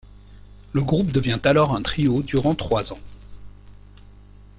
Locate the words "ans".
2.91-2.97